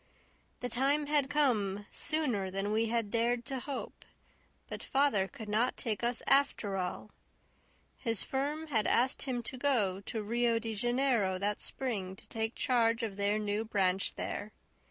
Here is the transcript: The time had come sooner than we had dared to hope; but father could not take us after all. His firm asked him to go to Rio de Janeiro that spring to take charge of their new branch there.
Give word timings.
The 0.61 0.67
time 0.69 1.05
had 1.05 1.29
come 1.29 1.85
sooner 1.91 2.49
than 2.49 2.71
we 2.71 2.87
had 2.87 3.11
dared 3.11 3.45
to 3.45 3.59
hope; 3.59 4.03
but 4.67 4.81
father 4.81 5.27
could 5.27 5.47
not 5.47 5.77
take 5.77 6.03
us 6.03 6.23
after 6.25 6.75
all. 6.75 7.11
His 7.99 8.23
firm 8.23 8.65
asked 8.71 9.21
him 9.21 9.43
to 9.43 9.57
go 9.59 10.01
to 10.07 10.23
Rio 10.23 10.57
de 10.57 10.73
Janeiro 10.73 11.37
that 11.37 11.61
spring 11.61 12.15
to 12.15 12.27
take 12.27 12.55
charge 12.55 13.03
of 13.03 13.15
their 13.15 13.37
new 13.37 13.63
branch 13.63 14.15
there. 14.15 14.51